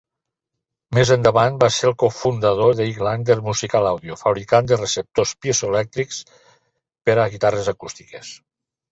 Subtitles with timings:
[0.97, 6.23] Més endavant va ser el cofundador de Highlander Musical Audio, fabricant de receptors piezoelèctrics
[7.11, 8.33] per a guitarres acústiques.